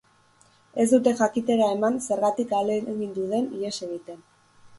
Ez 0.83 0.85
dute 0.93 1.13
jakitera 1.19 1.67
eman 1.75 1.99
zergatik 2.07 2.57
ahalegindu 2.61 3.27
den 3.37 3.53
ihes 3.61 3.77
egiten. 3.91 4.21